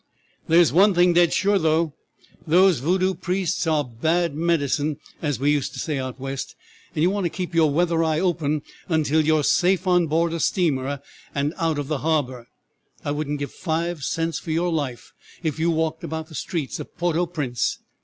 [0.47, 5.73] There is one thing dead sure, those Voodoo priests are bad medicine, as we used
[5.73, 6.55] to say out West,
[6.95, 10.33] and you want to keep your weather eye open until you are safe on board
[10.33, 11.01] a steamer
[11.35, 12.47] and out of the harbor.
[13.05, 16.97] I wouldn't give five cents for your life if you walked about the streets of
[16.97, 17.77] Porto Prince.